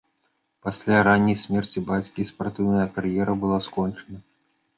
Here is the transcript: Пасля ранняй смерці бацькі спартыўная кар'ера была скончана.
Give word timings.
Пасля 0.67 1.01
ранняй 1.07 1.37
смерці 1.41 1.83
бацькі 1.89 2.25
спартыўная 2.31 2.87
кар'ера 2.97 3.37
была 3.45 3.61
скончана. 3.69 4.17